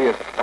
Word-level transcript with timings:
человек. 0.00 0.39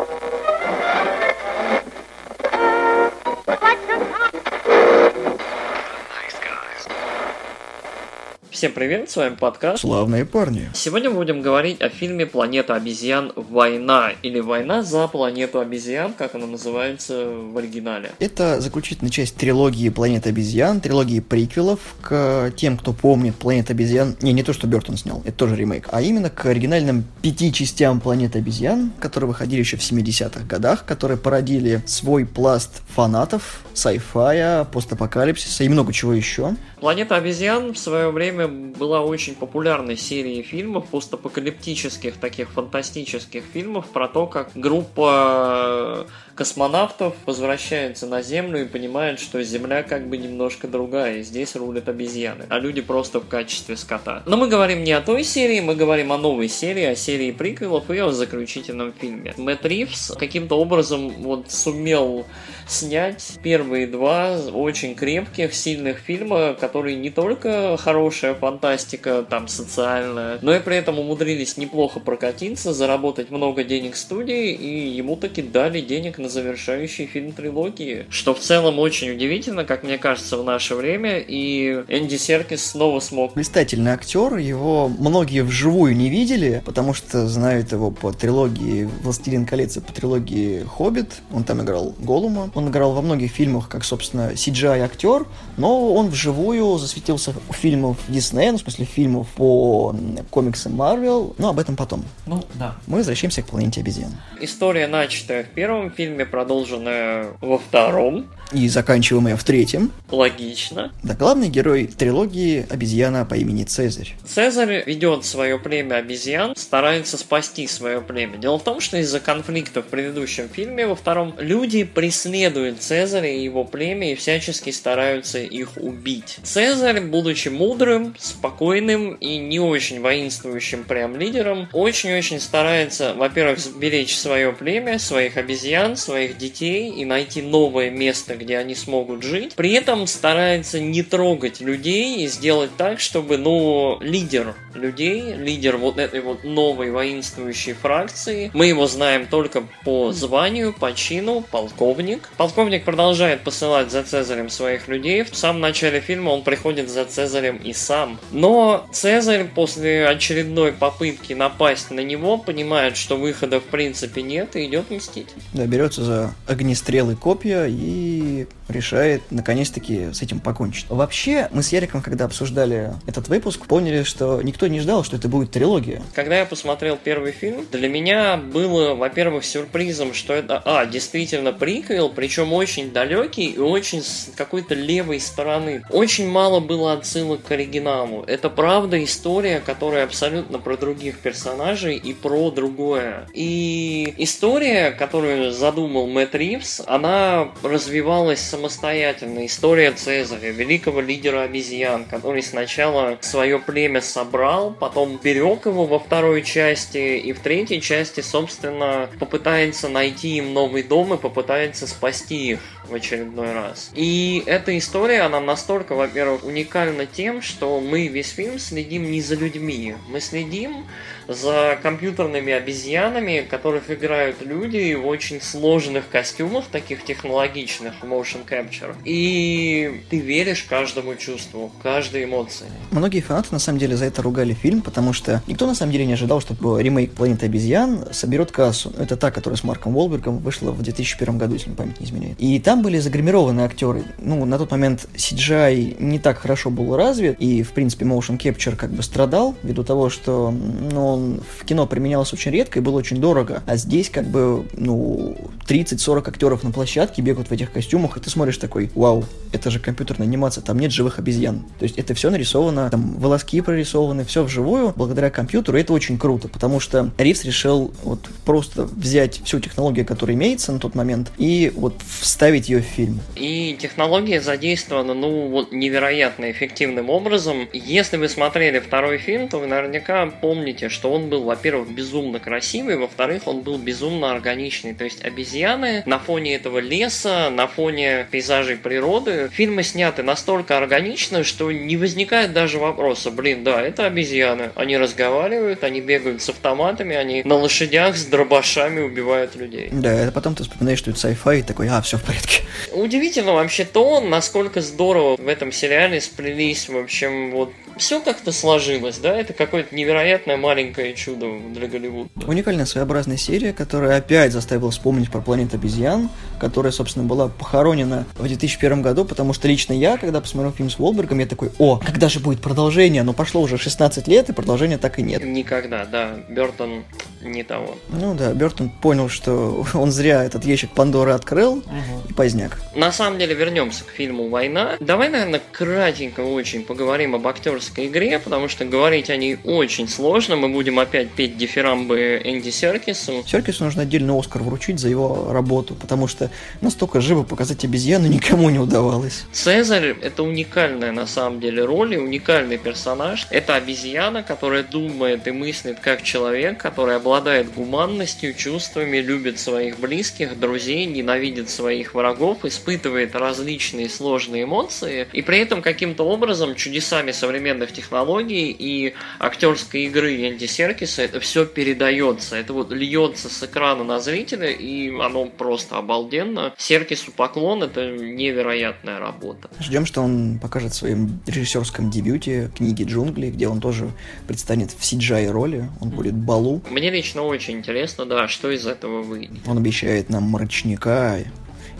Всем 8.57 8.71
привет, 8.71 9.07
с 9.07 9.15
вами 9.15 9.35
подкаст. 9.35 9.81
Славные 9.81 10.25
парни. 10.25 10.71
Сегодня 10.73 11.11
мы 11.11 11.17
будем 11.17 11.43
говорить 11.43 11.79
о 11.79 11.89
фильме 11.89 12.25
«Планета 12.25 12.73
обезьян. 12.73 13.31
Война» 13.35 14.13
или 14.23 14.39
«Война 14.39 14.81
за 14.81 15.07
планету 15.07 15.59
обезьян», 15.59 16.11
как 16.13 16.33
она 16.33 16.47
называется 16.47 17.29
в 17.29 17.55
оригинале. 17.55 18.09
Это 18.17 18.59
заключительная 18.59 19.11
часть 19.11 19.35
трилогии 19.35 19.89
«Планета 19.89 20.29
обезьян», 20.29 20.81
трилогии 20.81 21.19
приквелов 21.19 21.79
к 22.01 22.51
тем, 22.57 22.79
кто 22.79 22.93
помнит 22.93 23.35
«Планета 23.35 23.73
обезьян». 23.73 24.17
Не, 24.23 24.33
не 24.33 24.41
то, 24.41 24.53
что 24.53 24.65
Бертон 24.65 24.97
снял, 24.97 25.21
это 25.23 25.37
тоже 25.37 25.55
ремейк, 25.55 25.89
а 25.91 26.01
именно 26.01 26.31
к 26.31 26.43
оригинальным 26.47 27.05
пяти 27.21 27.53
частям 27.53 27.99
«Планеты 27.99 28.39
обезьян», 28.39 28.91
которые 28.99 29.27
выходили 29.27 29.59
еще 29.59 29.77
в 29.77 29.81
70-х 29.81 30.45
годах, 30.45 30.83
которые 30.83 31.19
породили 31.19 31.83
свой 31.85 32.25
пласт 32.25 32.81
фанатов, 32.95 33.59
sci-fi, 33.75 34.65
постапокалипсиса 34.71 35.63
и 35.63 35.69
много 35.69 35.93
чего 35.93 36.11
еще. 36.13 36.55
«Планета 36.79 37.17
обезьян» 37.17 37.75
в 37.75 37.77
свое 37.77 38.09
время 38.09 38.46
была 38.47 39.01
очень 39.01 39.35
популярной 39.35 39.97
серией 39.97 40.41
фильмов, 40.41 40.87
постапокалиптических, 40.87 42.17
таких 42.17 42.51
фантастических 42.51 43.43
фильмов 43.43 43.87
про 43.89 44.07
то, 44.07 44.27
как 44.27 44.51
группа 44.55 46.07
космонавтов 46.35 47.15
возвращается 47.25 48.05
на 48.05 48.21
Землю 48.21 48.61
и 48.61 48.65
понимает, 48.65 49.19
что 49.19 49.41
Земля 49.43 49.83
как 49.83 50.07
бы 50.07 50.17
немножко 50.17 50.67
другая, 50.67 51.17
и 51.17 51.23
здесь 51.23 51.55
рулят 51.55 51.89
обезьяны, 51.89 52.45
а 52.49 52.59
люди 52.59 52.81
просто 52.81 53.19
в 53.19 53.27
качестве 53.27 53.75
скота. 53.75 54.23
Но 54.25 54.37
мы 54.37 54.47
говорим 54.47 54.83
не 54.83 54.93
о 54.93 55.01
той 55.01 55.23
серии, 55.23 55.59
мы 55.59 55.75
говорим 55.75 56.11
о 56.11 56.17
новой 56.17 56.47
серии, 56.47 56.85
о 56.85 56.95
серии 56.95 57.31
приквелов 57.31 57.89
и 57.89 57.97
о 57.97 58.11
заключительном 58.11 58.93
фильме. 58.93 59.33
Мэтт 59.37 59.65
Ривз 59.65 60.13
каким-то 60.17 60.59
образом 60.59 61.09
вот 61.09 61.51
сумел 61.51 62.25
снять 62.67 63.39
первые 63.41 63.87
два 63.87 64.37
очень 64.53 64.93
крепких, 64.95 65.53
сильных 65.53 65.97
фильма, 65.97 66.53
которые 66.53 66.95
не 66.95 67.09
только 67.09 67.77
хорошая 67.77 68.33
фантастика, 68.37 69.25
там, 69.29 69.47
социальная, 69.47 70.39
но 70.41 70.55
и 70.55 70.59
при 70.59 70.77
этом 70.77 70.99
умудрились 70.99 71.57
неплохо 71.57 71.99
прокатиться, 71.99 72.73
заработать 72.73 73.31
много 73.31 73.63
денег 73.63 73.95
студии, 73.95 74.53
и 74.53 74.89
ему 74.89 75.15
таки 75.15 75.41
дали 75.41 75.81
денег 75.81 76.17
на 76.17 76.29
завершающий 76.29 77.05
фильм 77.05 77.33
трилогии, 77.33 78.05
что 78.09 78.33
в 78.33 78.39
целом 78.39 78.79
очень 78.79 79.11
удивительно, 79.11 79.65
как 79.65 79.83
мне 79.83 79.97
кажется, 79.97 80.37
в 80.37 80.43
наше 80.43 80.75
время, 80.75 81.19
и 81.19 81.83
Энди 81.87 82.15
Серкис 82.15 82.65
снова 82.65 82.99
смог. 82.99 83.33
Блистательный 83.33 83.91
актер, 83.91 84.37
его 84.37 84.87
многие 84.87 85.43
вживую 85.43 85.95
не 85.95 86.09
видели, 86.09 86.61
потому 86.65 86.93
что 86.93 87.27
знают 87.27 87.71
его 87.71 87.91
по 87.91 88.13
трилогии 88.13 88.89
«Властелин 89.03 89.45
колец» 89.45 89.77
и 89.77 89.81
по 89.81 89.91
трилогии 89.91 90.63
«Хоббит», 90.63 91.15
он 91.31 91.43
там 91.43 91.61
играл 91.61 91.95
Голума, 91.99 92.51
он 92.55 92.69
играл 92.69 92.93
во 92.93 93.01
многих 93.01 93.31
фильмах, 93.31 93.67
как, 93.67 93.83
собственно, 93.83 94.31
CGI-актер, 94.33 95.25
но 95.57 95.93
он 95.93 96.09
вживую 96.09 96.77
засветился 96.77 97.33
в 97.33 97.53
фильмах 97.53 97.97
Диснея, 98.27 98.51
ну, 98.51 98.57
в 98.57 98.61
смысле, 98.61 98.83
фильмов 98.83 99.27
по 99.37 99.95
комиксам 100.29 100.75
Марвел, 100.75 101.33
но 101.37 101.49
об 101.49 101.59
этом 101.59 101.77
потом. 101.77 102.03
Ну, 102.25 102.43
да. 102.55 102.75
Мы 102.85 102.97
возвращаемся 102.97 103.41
к 103.41 103.45
планете 103.45 103.79
обезьян. 103.79 104.11
История, 104.41 104.87
начатая 104.87 105.45
в 105.45 105.47
первом 105.47 105.91
фильме, 105.91 106.25
продолженная 106.25 107.27
во 107.39 107.57
втором. 107.57 108.25
И 108.53 108.69
заканчиваем 108.69 109.27
ее 109.27 109.35
в 109.35 109.43
третьем. 109.43 109.91
Логично. 110.09 110.93
Да, 111.03 111.15
главный 111.15 111.49
герой 111.49 111.87
трилогии 111.87 112.65
обезьяна 112.69 113.25
по 113.25 113.33
имени 113.33 113.65
Цезарь. 113.65 114.15
Цезарь 114.25 114.83
ведет 114.85 115.25
свое 115.25 115.59
племя 115.59 115.95
обезьян, 115.95 116.55
старается 116.55 117.17
спасти 117.17 117.67
свое 117.67 117.99
племя. 117.99 118.37
Дело 118.37 118.57
в 118.57 118.63
том, 118.63 118.79
что 118.79 118.97
из-за 118.97 119.19
конфликта 119.19 119.81
в 119.81 119.87
предыдущем 119.87 120.47
фильме, 120.47 120.87
во 120.87 120.95
втором, 120.95 121.35
люди 121.39 121.83
преследуют 121.83 122.81
Цезаря 122.81 123.29
и 123.29 123.43
его 123.43 123.65
племя 123.65 124.13
и 124.13 124.15
всячески 124.15 124.69
стараются 124.69 125.39
их 125.39 125.71
убить. 125.75 126.39
Цезарь, 126.43 127.01
будучи 127.01 127.49
мудрым, 127.49 128.15
спокойным 128.17 129.15
и 129.15 129.37
не 129.37 129.59
очень 129.59 129.99
воинствующим 129.99 130.85
прям 130.85 131.17
лидером, 131.17 131.67
очень-очень 131.73 132.39
старается, 132.39 133.13
во-первых, 133.13 133.59
сберечь 133.59 134.15
свое 134.15 134.53
племя, 134.53 134.99
своих 134.99 135.35
обезьян, 135.35 135.97
своих 135.97 136.37
детей 136.37 136.91
и 136.91 137.03
найти 137.03 137.41
новое 137.41 137.89
место, 137.89 138.36
где 138.37 138.57
они 138.57 138.75
смогут 138.75 139.23
жить. 139.23 139.55
При 139.55 139.73
этом 139.73 140.07
старается 140.07 140.79
не 140.79 141.03
трогать 141.03 141.61
людей 141.61 142.23
и 142.23 142.27
сделать 142.27 142.71
так, 142.77 142.99
чтобы, 142.99 143.37
ну, 143.37 143.97
лидер 144.01 144.55
людей, 144.73 145.33
лидер 145.33 145.77
вот 145.77 145.97
этой 145.97 146.21
вот 146.21 146.43
новой 146.43 146.91
воинствующей 146.91 147.73
фракции, 147.73 148.51
мы 148.53 148.67
его 148.67 148.87
знаем 148.87 149.27
только 149.27 149.63
по 149.83 150.11
званию, 150.11 150.73
по 150.73 150.93
чину, 150.93 151.43
полковник. 151.49 152.29
Полковник 152.37 152.85
продолжает 152.85 153.41
посылать 153.41 153.91
за 153.91 154.03
Цезарем 154.03 154.49
своих 154.49 154.87
людей. 154.87 155.23
В 155.23 155.35
самом 155.35 155.61
начале 155.61 155.99
фильма 155.99 156.29
он 156.29 156.43
приходит 156.43 156.89
за 156.89 157.05
Цезарем 157.05 157.57
и 157.57 157.73
сам. 157.73 158.19
Но 158.31 158.87
Цезарь 158.91 159.45
после 159.45 160.07
очередной 160.07 160.71
попытки 160.71 161.33
напасть 161.33 161.91
на 161.91 162.01
него 162.01 162.37
понимает, 162.37 162.97
что 162.97 163.17
выхода 163.17 163.59
в 163.59 163.63
принципе 163.63 164.21
нет 164.21 164.55
и 164.55 164.65
идет 164.65 164.91
мстить. 164.91 165.29
Да, 165.53 165.65
берется 165.65 166.03
за 166.03 166.33
огнестрелы 166.45 167.15
копья 167.15 167.65
и 167.67 168.26
и 168.27 168.47
решает 168.69 169.21
наконец-таки 169.29 170.13
с 170.13 170.21
этим 170.21 170.39
покончить. 170.39 170.85
Вообще, 170.89 171.49
мы 171.51 171.63
с 171.63 171.71
Яриком, 171.71 172.01
когда 172.01 172.25
обсуждали 172.25 172.93
этот 173.05 173.27
выпуск, 173.27 173.65
поняли, 173.65 174.03
что 174.03 174.41
никто 174.41 174.67
не 174.67 174.79
ждал, 174.79 175.03
что 175.03 175.15
это 175.15 175.27
будет 175.27 175.51
трилогия. 175.51 176.01
Когда 176.13 176.39
я 176.39 176.45
посмотрел 176.45 176.97
первый 177.01 177.31
фильм, 177.31 177.65
для 177.71 177.89
меня 177.89 178.37
было, 178.37 178.95
во-первых, 178.95 179.45
сюрпризом, 179.45 180.13
что 180.13 180.33
это, 180.33 180.61
а, 180.65 180.85
действительно 180.85 181.53
приквел, 181.53 182.09
причем 182.09 182.53
очень 182.53 182.91
далекий 182.91 183.47
и 183.47 183.59
очень 183.59 184.01
с 184.01 184.29
какой-то 184.35 184.75
левой 184.75 185.19
стороны. 185.19 185.83
Очень 185.89 186.29
мало 186.29 186.59
было 186.59 186.93
отсылок 186.93 187.43
к 187.43 187.51
оригиналу. 187.51 188.23
Это 188.23 188.49
правда 188.49 189.03
история, 189.03 189.59
которая 189.59 190.03
абсолютно 190.05 190.59
про 190.59 190.77
других 190.77 191.19
персонажей 191.19 191.95
и 191.95 192.13
про 192.13 192.51
другое. 192.51 193.27
И 193.33 194.13
история, 194.17 194.91
которую 194.91 195.51
задумал 195.51 196.07
Мэтт 196.07 196.35
Ривз, 196.35 196.81
она 196.85 197.49
развивалась 197.63 198.41
самостоятельно. 198.57 199.45
История 199.45 199.91
Цезаря, 199.91 200.49
великого 200.49 200.99
лидера 200.99 201.41
обезьян, 201.41 202.05
который 202.05 202.41
сначала 202.41 203.17
свое 203.21 203.59
племя 203.59 204.01
собрал, 204.01 204.71
потом 204.71 205.19
берег 205.21 205.67
его 205.67 205.85
во 205.85 205.99
второй 205.99 206.41
части, 206.41 207.17
и 207.17 207.33
в 207.33 207.39
третьей 207.39 207.81
части, 207.81 208.21
собственно, 208.21 209.09
попытается 209.19 209.89
найти 209.89 210.37
им 210.37 210.53
новый 210.53 210.81
дом 210.81 211.13
и 211.13 211.17
попытается 211.17 211.85
спасти 211.85 212.53
их 212.53 212.59
в 212.89 212.95
очередной 212.95 213.53
раз. 213.53 213.91
И 213.93 214.41
эта 214.45 214.75
история, 214.77 215.21
она 215.21 215.39
настолько, 215.39 215.93
во-первых, 215.93 216.43
уникальна 216.43 217.05
тем, 217.05 217.41
что 217.41 217.79
мы 217.79 218.07
весь 218.07 218.31
фильм 218.31 218.57
следим 218.57 219.11
не 219.11 219.21
за 219.21 219.35
людьми, 219.35 219.95
мы 220.07 220.19
следим 220.19 220.85
за 221.27 221.77
компьютерными 221.83 222.53
обезьянами, 222.53 223.45
которых 223.47 223.91
играют 223.91 224.41
люди 224.41 224.93
в 224.93 225.05
очень 225.05 225.41
сложных 225.41 226.09
костюмах, 226.09 226.65
таких 226.71 227.03
технологичных 227.03 227.95
motion 228.01 228.46
capture. 228.49 228.95
И 229.05 230.03
ты 230.09 230.19
веришь 230.19 230.63
каждому 230.63 231.15
чувству, 231.15 231.71
каждой 231.81 232.23
эмоции. 232.23 232.65
Многие 232.91 233.21
фанаты 233.21 233.49
на 233.51 233.59
самом 233.59 233.79
деле 233.79 233.97
за 233.97 234.05
это 234.05 234.21
ругали 234.21 234.53
фильм, 234.53 234.81
потому 234.81 235.13
что 235.13 235.41
никто 235.47 235.67
на 235.67 235.75
самом 235.75 235.91
деле 235.91 236.05
не 236.05 236.13
ожидал, 236.13 236.41
что 236.41 236.79
ремейк 236.79 237.11
Планеты 237.11 237.47
обезьян 237.47 238.05
соберет 238.11 238.51
кассу. 238.51 238.93
Это 238.97 239.17
та, 239.17 239.31
которая 239.31 239.57
с 239.57 239.63
Марком 239.63 239.93
Волбергом 239.93 240.37
вышла 240.39 240.71
в 240.71 240.81
2001 240.81 241.37
году, 241.37 241.53
если 241.53 241.71
память 241.71 241.99
не 241.99 242.05
изменяет. 242.05 242.39
И 242.39 242.59
там 242.59 242.81
были 242.81 242.99
загримированные 242.99 243.65
актеры. 243.65 244.03
Ну, 244.19 244.45
на 244.45 244.57
тот 244.57 244.71
момент 244.71 245.07
CGI 245.15 246.01
не 246.01 246.19
так 246.19 246.37
хорошо 246.39 246.69
был 246.69 246.95
развит, 246.95 247.37
и, 247.39 247.63
в 247.63 247.71
принципе, 247.71 248.05
motion 248.05 248.37
capture 248.37 248.75
как 248.75 248.91
бы 248.91 249.03
страдал, 249.03 249.55
ввиду 249.63 249.83
того, 249.83 250.09
что 250.09 250.51
ну, 250.51 251.05
он 251.05 251.41
в 251.59 251.65
кино 251.65 251.87
применялся 251.87 252.35
очень 252.35 252.51
редко 252.51 252.79
и 252.79 252.81
было 252.81 252.97
очень 252.97 253.17
дорого. 253.17 253.63
А 253.65 253.75
здесь 253.77 254.09
как 254.09 254.27
бы, 254.27 254.65
ну, 254.73 255.37
30-40 255.67 256.29
актеров 256.29 256.63
на 256.63 256.71
площадке 256.71 257.21
бегают 257.21 257.49
в 257.49 257.51
этих 257.51 257.71
костюмах, 257.71 258.17
и 258.17 258.19
ты 258.19 258.29
смотришь 258.37 258.57
такой, 258.59 258.91
вау, 258.93 259.25
это 259.51 259.71
же 259.71 259.79
компьютерная 259.79 260.27
анимация, 260.27 260.61
там 260.61 260.77
нет 260.77 260.91
живых 260.91 261.17
обезьян. 261.17 261.65
То 261.79 261.83
есть 261.83 261.97
это 261.97 262.13
все 262.13 262.29
нарисовано, 262.29 262.89
там 262.91 263.15
волоски 263.17 263.61
прорисованы, 263.61 264.25
все 264.25 264.43
вживую, 264.43 264.93
благодаря 264.95 265.31
компьютеру, 265.31 265.77
и 265.77 265.81
это 265.81 265.93
очень 265.93 266.19
круто, 266.19 266.47
потому 266.47 266.79
что 266.79 267.09
Ривз 267.17 267.45
решил 267.45 267.91
вот 268.03 268.29
просто 268.45 268.83
взять 268.83 269.41
всю 269.43 269.59
технологию, 269.59 270.05
которая 270.05 270.35
имеется 270.35 270.71
на 270.71 270.79
тот 270.79 270.93
момент, 270.93 271.31
и 271.39 271.71
вот 271.75 271.95
вставить 272.19 272.69
ее 272.69 272.81
в 272.81 272.85
фильм. 272.85 273.19
И 273.35 273.75
технология 273.79 274.39
задействована, 274.39 275.15
ну, 275.15 275.49
вот 275.49 275.71
невероятно 275.71 276.51
эффективным 276.51 277.09
образом. 277.09 277.67
Если 277.73 278.17
вы 278.17 278.29
смотрели 278.29 278.79
второй 278.79 279.17
фильм, 279.17 279.47
то 279.47 279.57
вы 279.57 279.65
наверняка 279.65 280.27
помните, 280.27 280.89
что 280.89 281.11
он 281.11 281.29
был, 281.29 281.43
во-первых, 281.43 281.89
безумно 281.89 282.39
красивый, 282.39 282.97
во-вторых, 282.97 283.47
он 283.47 283.61
был 283.61 283.79
безумно 283.79 284.31
органичный. 284.31 284.93
То 284.93 285.05
есть 285.05 285.25
обезьяны 285.25 286.03
на 286.05 286.19
фоне 286.19 286.55
этого 286.55 286.77
леса, 286.77 287.49
на 287.49 287.65
фоне 287.67 288.26
пейзажей 288.27 288.77
природы. 288.77 289.49
Фильмы 289.51 289.83
сняты 289.83 290.23
настолько 290.23 290.77
органично, 290.77 291.43
что 291.43 291.71
не 291.71 291.97
возникает 291.97 292.53
даже 292.53 292.79
вопроса, 292.79 293.31
блин, 293.31 293.63
да, 293.63 293.81
это 293.81 294.05
обезьяны. 294.05 294.71
Они 294.75 294.97
разговаривают, 294.97 295.83
они 295.83 296.01
бегают 296.01 296.41
с 296.41 296.49
автоматами, 296.49 297.15
они 297.15 297.43
на 297.43 297.55
лошадях 297.55 298.17
с 298.17 298.25
дробашами 298.25 299.01
убивают 299.01 299.55
людей. 299.55 299.89
Да, 299.91 300.11
это 300.11 300.31
потом 300.31 300.55
ты 300.55 300.63
вспоминаешь, 300.63 300.99
что 300.99 301.11
это 301.11 301.19
sci-fi, 301.19 301.59
и 301.59 301.63
такой, 301.63 301.87
а, 301.87 302.01
все 302.01 302.17
в 302.17 302.23
порядке. 302.23 302.63
Удивительно 302.91 303.53
вообще 303.53 303.85
то, 303.85 304.21
насколько 304.21 304.81
здорово 304.81 305.37
в 305.37 305.47
этом 305.47 305.71
сериале 305.71 306.21
сплелись, 306.21 306.89
в 306.89 306.97
общем, 306.97 307.51
вот 307.51 307.71
все 307.97 308.21
как-то 308.21 308.51
сложилось, 308.51 309.17
да, 309.17 309.35
это 309.35 309.53
какое-то 309.53 309.95
невероятное 309.95 310.57
маленькое 310.57 311.13
чудо 311.13 311.47
для 311.73 311.87
Голливуда. 311.87 312.29
Уникальная 312.45 312.85
своеобразная 312.85 313.37
серия, 313.37 313.73
которая 313.73 314.17
опять 314.17 314.51
заставила 314.51 314.91
вспомнить 314.91 315.31
про 315.31 315.41
планету 315.41 315.77
обезьян, 315.77 316.29
которая, 316.59 316.91
собственно, 316.91 317.25
была 317.25 317.47
похоронена 317.47 318.25
в 318.35 318.47
2001 318.47 319.01
году, 319.01 319.25
потому 319.25 319.53
что 319.53 319.67
лично 319.67 319.93
я, 319.93 320.17
когда 320.17 320.41
посмотрел 320.41 320.73
фильм 320.73 320.89
с 320.89 320.99
Волбергом, 320.99 321.39
я 321.39 321.45
такой, 321.45 321.71
о, 321.77 321.97
когда 321.97 322.29
же 322.29 322.39
будет 322.39 322.61
продолжение? 322.61 323.23
Но 323.23 323.33
прошло 323.33 323.61
уже 323.61 323.77
16 323.77 324.27
лет, 324.27 324.49
и 324.49 324.53
продолжения 324.53 324.97
так 324.97 325.19
и 325.19 325.21
нет. 325.21 325.43
Никогда, 325.43 326.05
да, 326.05 326.35
Бертон 326.49 327.03
не 327.41 327.63
того. 327.63 327.95
Ну 328.09 328.33
да, 328.35 328.53
Бертон 328.53 328.89
понял, 328.89 329.29
что 329.29 329.85
он 329.93 330.11
зря 330.11 330.43
этот 330.43 330.65
ящик 330.65 330.91
Пандоры 330.91 331.31
открыл, 331.31 331.77
угу. 331.77 331.83
и 332.29 332.33
поздняк. 332.33 332.79
На 332.95 333.11
самом 333.11 333.39
деле, 333.39 333.55
вернемся 333.55 334.03
к 334.03 334.09
фильму 334.09 334.49
«Война». 334.49 334.95
Давай, 334.99 335.29
наверное, 335.29 335.61
кратенько 335.71 336.41
очень 336.41 336.83
поговорим 336.83 337.35
об 337.35 337.47
актерской 337.47 338.07
игре, 338.07 338.39
потому 338.39 338.67
что 338.67 338.85
говорить 338.85 339.29
о 339.29 339.37
ней 339.37 339.57
очень 339.63 340.07
сложно. 340.07 340.55
Мы 340.55 340.69
будем 340.69 340.99
опять 340.99 341.29
петь 341.31 341.57
дифирамбы 341.57 342.41
Энди 342.43 342.69
Серкису. 342.69 343.43
Серкису 343.45 343.83
нужно 343.83 344.03
отдельный 344.03 344.37
Оскар 344.37 344.63
вручить 344.63 344.99
за 344.99 345.09
его 345.09 345.51
работу, 345.51 345.95
потому 345.95 346.27
что 346.27 346.46
настолько 346.81 347.21
живо 347.21 347.43
показать 347.43 347.83
обезьяну 347.83 348.27
никому 348.37 348.69
не 348.69 348.79
удавалось. 348.79 349.45
Цезарь— 349.51 350.15
это 350.21 350.43
уникальная 350.43 351.11
на 351.11 351.27
самом 351.27 351.59
деле 351.59 351.83
роль 351.85 352.15
и 352.15 352.17
уникальный 352.17 352.77
персонаж. 352.77 353.47
Это 353.49 353.75
обезьяна, 353.75 354.43
которая 354.43 354.83
думает 354.83 355.47
и 355.47 355.51
мыслит 355.51 355.99
как 355.99 356.23
человек, 356.23 356.77
который 356.77 357.15
обладает 357.15 357.73
гуманностью, 357.73 358.53
чувствами, 358.53 359.17
любит 359.17 359.59
своих 359.59 359.99
близких, 359.99 360.59
друзей, 360.59 361.05
ненавидит 361.05 361.69
своих 361.69 362.13
врагов, 362.13 362.65
испытывает 362.65 363.35
различные 363.35 364.09
сложные 364.09 364.63
эмоции, 364.63 365.27
и 365.33 365.41
при 365.41 365.59
этом 365.59 365.81
каким-то 365.81 366.23
образом 366.23 366.75
чудесами 366.75 367.31
современных 367.31 367.91
технологий 367.91 368.75
и 368.77 369.13
актерской 369.39 370.03
игры 370.03 370.47
Энди 370.47 370.65
Серкиса 370.65 371.21
это 371.21 371.39
все 371.39 371.65
передается. 371.65 372.55
Это 372.55 372.73
вот 372.73 372.91
льется 372.91 373.49
с 373.49 373.63
экрана 373.63 374.03
на 374.03 374.19
зрителя, 374.19 374.69
и 374.69 375.09
оно 375.19 375.45
просто 375.45 375.97
обалденно. 376.37 376.73
Серкису 376.77 377.31
поклон, 377.31 377.83
это 377.83 378.11
невероятная 378.11 379.19
работа. 379.19 379.69
Ждем, 379.79 380.05
что 380.05 380.21
он 380.21 380.59
покажет 380.59 380.93
в 380.93 380.95
своем 380.95 381.39
режиссерском 381.45 382.09
дебюте 382.09 382.71
книги 382.75 383.03
«Джунгли», 383.03 383.49
где 383.49 383.67
он 383.67 383.79
тоже 383.81 384.09
предстанет 384.47 384.91
в 384.91 384.99
CGI 384.99 385.49
роли, 385.49 385.89
он 386.01 386.09
будет 386.09 386.35
Балу. 386.35 386.81
Мне 386.89 387.09
лично 387.09 387.43
очень 387.43 387.75
интересно, 387.77 388.25
да, 388.25 388.47
что 388.47 388.71
из 388.71 388.85
этого 388.85 389.21
выйдет. 389.21 389.67
Он 389.67 389.77
обещает 389.77 390.29
нам 390.29 390.43
мрачника 390.43 391.39